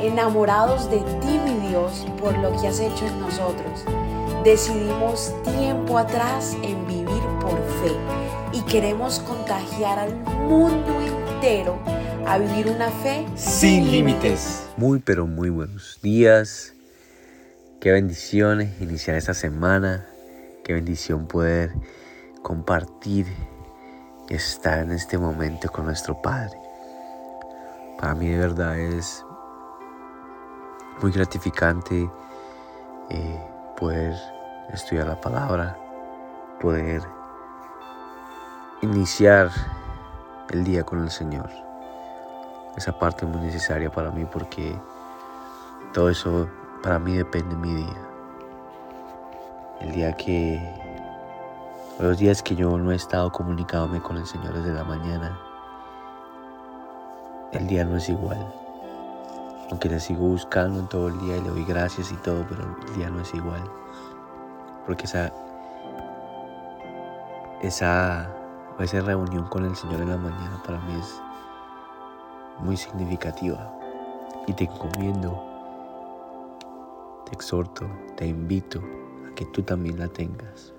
enamorados 0.00 0.90
de 0.90 0.98
ti, 0.98 1.40
mi 1.44 1.68
Dios, 1.68 2.06
por 2.20 2.36
lo 2.38 2.50
que 2.60 2.68
has 2.68 2.80
hecho 2.80 3.06
en 3.06 3.20
nosotros. 3.20 3.84
Decidimos 4.44 5.34
tiempo 5.42 5.98
atrás 5.98 6.56
en 6.62 6.86
vivir 6.86 7.22
por 7.40 7.58
fe 7.82 7.92
y 8.52 8.62
queremos 8.62 9.18
contagiar 9.20 9.98
al 9.98 10.14
mundo 10.48 11.00
entero 11.00 11.78
a 12.26 12.38
vivir 12.38 12.68
una 12.68 12.90
fe 12.90 13.26
sin 13.34 13.90
límites. 13.90 14.68
Muy 14.76 15.00
pero 15.00 15.26
muy 15.26 15.50
buenos 15.50 15.98
días. 16.02 16.74
Qué 17.80 17.92
bendiciones 17.92 18.80
iniciar 18.80 19.16
esta 19.16 19.34
semana. 19.34 20.06
Qué 20.64 20.74
bendición 20.74 21.26
poder 21.26 21.72
compartir 22.42 23.26
y 24.28 24.34
estar 24.34 24.78
en 24.80 24.92
este 24.92 25.18
momento 25.18 25.68
con 25.70 25.86
nuestro 25.86 26.22
Padre. 26.22 26.56
Para 27.98 28.14
mí 28.14 28.28
de 28.28 28.38
verdad 28.38 28.78
es 28.78 29.25
muy 31.00 31.12
gratificante 31.12 32.10
eh, 33.10 33.50
poder 33.76 34.14
estudiar 34.72 35.06
la 35.06 35.20
palabra, 35.20 35.76
poder 36.60 37.02
iniciar 38.82 39.50
el 40.50 40.64
día 40.64 40.84
con 40.84 41.02
el 41.02 41.10
Señor. 41.10 41.50
Esa 42.76 42.98
parte 42.98 43.24
es 43.24 43.30
muy 43.30 43.40
necesaria 43.40 43.90
para 43.90 44.10
mí 44.10 44.24
porque 44.24 44.78
todo 45.92 46.10
eso 46.10 46.48
para 46.82 46.98
mí 46.98 47.16
depende 47.16 47.54
de 47.54 47.60
mi 47.60 47.74
día. 47.74 48.02
El 49.80 49.92
día 49.92 50.12
que, 50.14 50.60
los 51.98 52.18
días 52.18 52.42
que 52.42 52.54
yo 52.54 52.76
no 52.78 52.92
he 52.92 52.96
estado 52.96 53.30
comunicándome 53.30 54.00
con 54.00 54.16
el 54.16 54.26
Señor 54.26 54.54
desde 54.54 54.72
la 54.72 54.84
mañana, 54.84 55.38
el 57.52 57.66
día 57.66 57.84
no 57.84 57.96
es 57.96 58.08
igual. 58.08 58.65
Aunque 59.70 59.88
le 59.88 59.98
sigo 59.98 60.20
buscando 60.20 60.78
en 60.78 60.88
todo 60.88 61.08
el 61.08 61.18
día 61.20 61.36
y 61.36 61.42
le 61.42 61.48
doy 61.48 61.64
gracias 61.64 62.12
y 62.12 62.16
todo, 62.16 62.46
pero 62.48 62.62
el 62.86 62.94
día 62.96 63.10
no 63.10 63.20
es 63.20 63.34
igual. 63.34 63.62
Porque 64.86 65.04
esa, 65.04 65.32
esa, 67.62 68.30
esa 68.78 69.00
reunión 69.00 69.48
con 69.48 69.64
el 69.64 69.74
Señor 69.74 70.02
en 70.02 70.10
la 70.10 70.16
mañana 70.16 70.62
para 70.64 70.80
mí 70.80 70.94
es 70.98 71.20
muy 72.60 72.76
significativa. 72.76 73.72
Y 74.46 74.52
te 74.52 74.64
encomiendo, 74.64 75.42
te 77.26 77.32
exhorto, 77.34 77.86
te 78.16 78.26
invito 78.26 78.80
a 79.28 79.34
que 79.34 79.44
tú 79.46 79.62
también 79.62 79.98
la 79.98 80.06
tengas. 80.06 80.72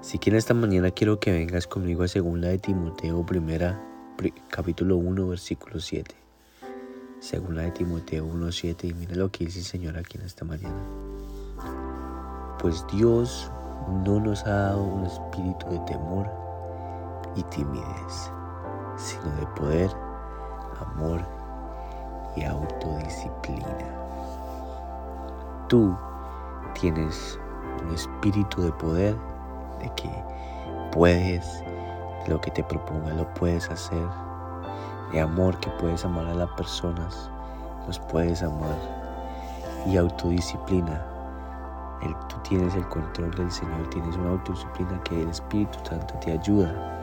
Si 0.00 0.18
quieres 0.18 0.44
esta 0.44 0.54
mañana 0.54 0.90
quiero 0.90 1.20
que 1.20 1.30
vengas 1.32 1.66
conmigo 1.66 2.02
a 2.02 2.08
segunda 2.08 2.48
de 2.48 2.56
Timoteo, 2.56 3.26
primera, 3.26 3.78
capítulo 4.48 4.96
1, 4.96 5.28
versículo 5.28 5.80
7. 5.80 6.27
Segunda 7.20 7.62
de 7.62 7.72
Timoteo 7.72 8.24
1, 8.26 8.52
7 8.52 8.86
y 8.86 8.94
mira 8.94 9.16
lo 9.16 9.28
que 9.28 9.44
dice 9.44 9.58
el 9.58 9.64
Señor 9.64 9.98
aquí 9.98 10.18
en 10.18 10.24
esta 10.24 10.44
mañana. 10.44 10.80
Pues 12.60 12.86
Dios 12.92 13.50
no 14.04 14.20
nos 14.20 14.44
ha 14.44 14.50
dado 14.50 14.84
un 14.84 15.04
espíritu 15.04 15.66
de 15.68 15.80
temor 15.80 16.30
y 17.34 17.42
timidez, 17.44 18.30
sino 18.96 19.24
de 19.34 19.46
poder, 19.56 19.90
amor 20.80 21.20
y 22.36 22.44
autodisciplina. 22.44 23.66
Tú 25.68 25.96
tienes 26.80 27.36
un 27.82 27.94
espíritu 27.94 28.62
de 28.62 28.72
poder, 28.72 29.16
de 29.80 29.92
que 29.96 30.10
puedes, 30.92 31.64
lo 32.28 32.40
que 32.40 32.52
te 32.52 32.62
proponga 32.62 33.12
lo 33.14 33.28
puedes 33.34 33.68
hacer, 33.70 34.06
de 35.12 35.20
amor 35.20 35.58
que 35.58 35.70
puedes 35.70 36.04
amar 36.04 36.26
a 36.26 36.34
las 36.34 36.50
personas, 36.50 37.30
los 37.86 37.98
puedes 37.98 38.42
amar, 38.42 38.76
y 39.86 39.96
autodisciplina. 39.96 41.04
El, 42.02 42.14
tú 42.28 42.36
tienes 42.48 42.74
el 42.74 42.88
control 42.88 43.30
del 43.32 43.50
Señor, 43.50 43.88
tienes 43.90 44.16
una 44.16 44.30
autodisciplina 44.30 45.02
que 45.02 45.22
el 45.22 45.30
Espíritu 45.30 45.78
Santo 45.84 46.14
te 46.20 46.32
ayuda 46.32 46.98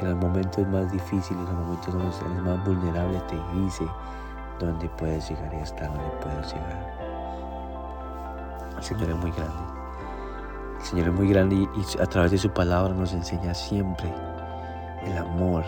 en 0.00 0.10
los 0.10 0.16
momentos 0.18 0.66
más 0.68 0.90
difíciles, 0.90 1.30
en 1.30 1.44
los 1.44 1.54
momentos 1.54 1.94
donde 1.94 2.08
eres 2.08 2.42
más 2.42 2.64
vulnerable, 2.64 3.20
te 3.28 3.36
dice 3.54 3.86
dónde 4.58 4.88
puedes 4.88 5.28
llegar 5.28 5.54
y 5.54 5.60
hasta 5.60 5.86
dónde 5.86 6.10
puedes 6.20 6.52
llegar. 6.52 7.04
El 8.76 8.82
Señor 8.82 9.10
es 9.10 9.16
muy 9.16 9.30
grande. 9.30 9.64
El 10.78 10.84
Señor 10.84 11.08
es 11.08 11.14
muy 11.14 11.28
grande 11.28 11.56
y, 11.56 12.02
a 12.02 12.06
través 12.06 12.32
de 12.32 12.38
su 12.38 12.50
palabra 12.50 12.92
nos 12.92 13.12
enseña 13.12 13.54
siempre 13.54 14.12
el 15.04 15.16
amor, 15.16 15.64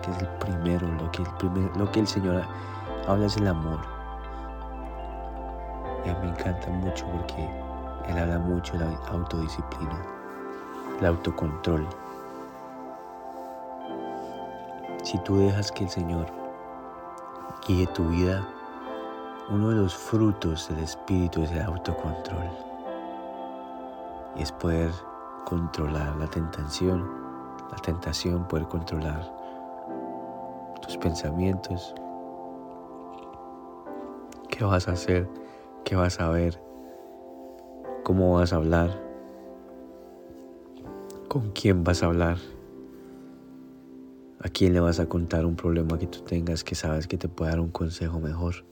que 0.00 0.10
es 0.10 0.18
el 0.18 0.28
primero, 0.38 0.86
lo 0.86 1.10
que 1.10 1.22
el, 1.22 1.70
lo 1.76 1.90
que 1.90 2.00
el 2.00 2.06
Señor 2.06 2.42
habla 3.06 3.26
es 3.26 3.36
el 3.36 3.46
amor. 3.48 3.78
A 6.02 6.06
mí 6.06 6.14
me 6.22 6.28
encanta 6.30 6.68
mucho 6.70 7.06
porque 7.06 7.48
Él 8.08 8.18
habla 8.18 8.38
mucho 8.38 8.72
de 8.78 8.84
la 8.84 8.98
autodisciplina, 9.08 9.98
el 10.98 11.06
autocontrol. 11.06 11.86
Si 15.02 15.18
tú 15.18 15.38
dejas 15.38 15.72
que 15.72 15.84
el 15.84 15.90
Señor 15.90 16.26
guíe 17.66 17.86
tu 17.88 18.08
vida, 18.08 18.46
uno 19.50 19.70
de 19.70 19.76
los 19.76 19.94
frutos 19.94 20.68
del 20.68 20.80
Espíritu 20.84 21.42
es 21.42 21.50
el 21.52 21.62
autocontrol. 21.62 22.50
Y 24.36 24.42
es 24.42 24.52
poder 24.52 24.92
controlar 25.44 26.14
la 26.16 26.26
tentación, 26.28 27.04
la 27.70 27.78
tentación, 27.78 28.44
poder 28.44 28.68
controlar 28.68 29.39
pensamientos. 30.96 31.94
¿Qué 34.48 34.64
vas 34.64 34.88
a 34.88 34.92
hacer? 34.92 35.28
¿Qué 35.84 35.96
vas 35.96 36.20
a 36.20 36.28
ver? 36.28 36.60
¿Cómo 38.04 38.34
vas 38.34 38.52
a 38.52 38.56
hablar? 38.56 38.90
¿Con 41.28 41.52
quién 41.52 41.84
vas 41.84 42.02
a 42.02 42.06
hablar? 42.06 42.38
¿A 44.42 44.48
quién 44.48 44.72
le 44.72 44.80
vas 44.80 45.00
a 45.00 45.06
contar 45.06 45.46
un 45.46 45.54
problema 45.54 45.98
que 45.98 46.06
tú 46.06 46.20
tengas 46.20 46.64
que 46.64 46.74
sabes 46.74 47.06
que 47.06 47.16
te 47.16 47.28
puede 47.28 47.52
dar 47.52 47.60
un 47.60 47.70
consejo 47.70 48.20
mejor? 48.20 48.64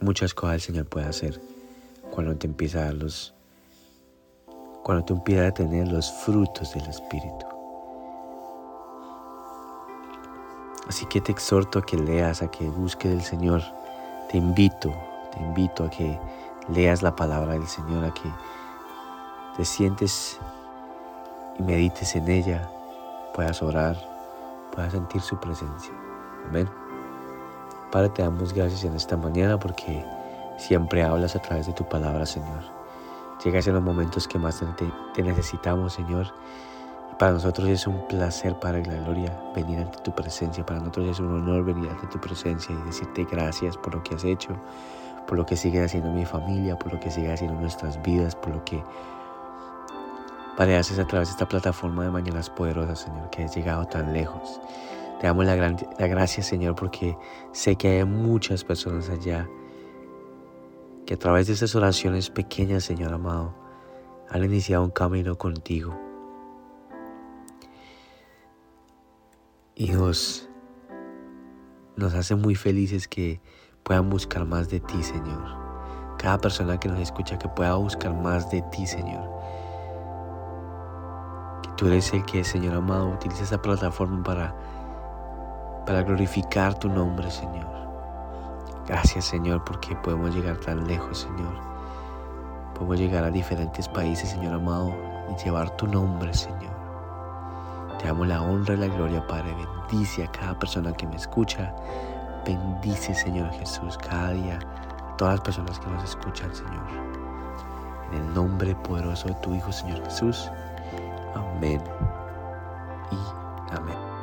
Muchas 0.00 0.34
cosas 0.34 0.54
el 0.54 0.60
Señor 0.60 0.86
puede 0.86 1.06
hacer 1.06 1.40
cuando 2.10 2.36
te 2.36 2.46
empieza 2.46 2.80
a 2.80 2.84
dar 2.84 2.94
los, 2.94 3.34
cuando 4.84 5.04
tú 5.04 5.14
empiezas 5.14 5.48
a 5.48 5.54
tener 5.54 5.88
los 5.88 6.12
frutos 6.12 6.72
del 6.74 6.86
Espíritu. 6.88 7.47
Así 10.88 11.06
que 11.06 11.20
te 11.20 11.32
exhorto 11.32 11.78
a 11.78 11.82
que 11.82 11.96
leas, 11.96 12.42
a 12.42 12.50
que 12.50 12.68
busques 12.68 13.10
del 13.10 13.22
Señor. 13.22 13.62
Te 14.30 14.38
invito, 14.38 14.92
te 15.32 15.40
invito 15.40 15.84
a 15.84 15.90
que 15.90 16.18
leas 16.68 17.02
la 17.02 17.14
palabra 17.14 17.52
del 17.52 17.66
Señor, 17.66 18.04
a 18.04 18.14
que 18.14 18.30
te 19.56 19.64
sientes 19.64 20.38
y 21.58 21.62
medites 21.62 22.14
en 22.14 22.28
ella, 22.28 22.70
puedas 23.34 23.62
orar, 23.62 23.96
puedas 24.72 24.92
sentir 24.92 25.20
su 25.20 25.38
presencia. 25.38 25.92
Amén. 26.48 26.68
Padre, 27.90 28.10
te 28.10 28.22
damos 28.22 28.52
gracias 28.52 28.84
en 28.84 28.94
esta 28.94 29.16
mañana 29.16 29.58
porque 29.58 30.04
siempre 30.56 31.02
hablas 31.02 31.34
a 31.34 31.40
través 31.40 31.66
de 31.66 31.72
tu 31.72 31.88
palabra, 31.88 32.26
Señor. 32.26 32.62
Llegas 33.44 33.66
en 33.66 33.74
los 33.74 33.82
momentos 33.82 34.28
que 34.28 34.38
más 34.38 34.62
te, 35.14 35.22
necesitamos, 35.22 35.94
Señor. 35.94 36.32
Para 37.18 37.32
nosotros 37.32 37.68
es 37.68 37.84
un 37.88 38.06
placer, 38.06 38.56
Padre, 38.60 38.86
la 38.86 39.02
gloria, 39.02 39.36
venir 39.52 39.80
ante 39.80 39.98
tu 40.02 40.14
presencia. 40.14 40.64
Para 40.64 40.78
nosotros 40.78 41.08
es 41.08 41.18
un 41.18 41.32
honor 41.32 41.64
venir 41.64 41.90
ante 41.90 42.06
tu 42.06 42.20
presencia 42.20 42.72
y 42.72 42.86
decirte 42.86 43.26
gracias 43.28 43.76
por 43.76 43.96
lo 43.96 44.02
que 44.04 44.14
has 44.14 44.24
hecho, 44.24 44.50
por 45.26 45.36
lo 45.36 45.44
que 45.44 45.56
sigue 45.56 45.82
haciendo 45.82 46.12
mi 46.12 46.24
familia, 46.24 46.78
por 46.78 46.92
lo 46.92 47.00
que 47.00 47.10
sigue 47.10 47.32
haciendo 47.32 47.60
nuestras 47.60 48.00
vidas, 48.02 48.36
por 48.36 48.54
lo 48.54 48.64
que 48.64 48.80
Padre, 50.56 50.76
haces 50.76 51.00
a 51.00 51.06
través 51.06 51.28
de 51.28 51.32
esta 51.32 51.48
plataforma 51.48 52.04
de 52.04 52.10
Mañanas 52.10 52.50
Poderosas, 52.50 53.00
Señor, 53.00 53.30
que 53.30 53.44
has 53.44 53.54
llegado 53.54 53.84
tan 53.86 54.12
lejos. 54.12 54.60
Te 55.20 55.26
damos 55.26 55.44
la, 55.44 55.56
la 55.56 56.06
gracia, 56.06 56.44
Señor, 56.44 56.76
porque 56.76 57.16
sé 57.50 57.74
que 57.74 57.98
hay 57.98 58.04
muchas 58.04 58.62
personas 58.62 59.08
allá 59.08 59.48
que 61.04 61.14
a 61.14 61.18
través 61.18 61.48
de 61.48 61.54
estas 61.54 61.74
oraciones 61.74 62.30
pequeñas, 62.30 62.84
Señor 62.84 63.12
amado, 63.12 63.54
han 64.28 64.44
iniciado 64.44 64.84
un 64.84 64.90
camino 64.90 65.36
contigo. 65.36 66.07
Y 69.78 69.92
nos, 69.92 70.48
nos 71.96 72.12
hace 72.12 72.34
muy 72.34 72.54
felices 72.56 73.08
que 73.08 73.40
puedan 73.84 74.10
buscar 74.10 74.44
más 74.44 74.68
de 74.68 74.80
ti, 74.80 75.02
Señor. 75.02 75.56
Cada 76.18 76.38
persona 76.38 76.78
que 76.78 76.88
nos 76.88 76.98
escucha 76.98 77.38
que 77.38 77.48
pueda 77.48 77.76
buscar 77.76 78.12
más 78.12 78.50
de 78.50 78.60
ti, 78.72 78.86
Señor 78.86 79.38
Tú 81.78 81.86
eres 81.86 82.12
el 82.12 82.24
que, 82.24 82.42
Señor 82.42 82.74
amado, 82.74 83.10
utiliza 83.10 83.44
esa 83.44 83.62
plataforma 83.62 84.20
para, 84.24 84.52
para 85.86 86.02
glorificar 86.02 86.76
tu 86.76 86.88
nombre, 86.88 87.30
Señor. 87.30 87.68
Gracias, 88.88 89.26
Señor, 89.26 89.62
porque 89.64 89.94
podemos 89.94 90.34
llegar 90.34 90.56
tan 90.56 90.88
lejos, 90.88 91.20
Señor. 91.20 91.54
Podemos 92.74 92.98
llegar 92.98 93.22
a 93.22 93.30
diferentes 93.30 93.88
países, 93.88 94.30
Señor 94.30 94.54
amado, 94.54 94.92
y 95.30 95.44
llevar 95.44 95.76
tu 95.76 95.86
nombre, 95.86 96.34
Señor. 96.34 96.87
Te 97.98 98.06
damos 98.06 98.28
la 98.28 98.40
honra 98.42 98.74
y 98.74 98.76
la 98.78 98.86
gloria, 98.86 99.26
Padre. 99.26 99.54
Bendice 99.54 100.24
a 100.24 100.30
cada 100.30 100.58
persona 100.58 100.92
que 100.92 101.06
me 101.06 101.16
escucha. 101.16 101.74
Bendice, 102.44 103.14
Señor 103.14 103.50
Jesús, 103.52 103.98
cada 103.98 104.32
día 104.32 104.58
todas 105.18 105.34
las 105.34 105.40
personas 105.42 105.78
que 105.78 105.86
nos 105.88 106.04
escuchan, 106.04 106.54
Señor. 106.54 106.86
En 108.12 108.22
el 108.22 108.34
nombre 108.34 108.74
poderoso 108.76 109.28
de 109.28 109.34
tu 109.34 109.52
Hijo, 109.54 109.70
Señor 109.72 110.02
Jesús. 110.04 110.48
Amén. 111.34 111.82